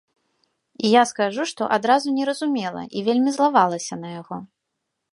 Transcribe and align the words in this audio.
І 0.87 0.93
я 0.93 1.03
скажу, 1.11 1.41
што 1.51 1.69
адразу 1.77 2.15
не 2.17 2.25
разумела 2.31 2.81
і 2.97 3.07
вельмі 3.11 3.31
злавалася 3.39 4.03
на 4.05 4.19
яго. 4.21 4.37